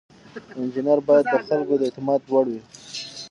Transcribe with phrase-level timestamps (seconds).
[0.59, 2.61] انجینر باید د خلکو د اعتماد وړ وي.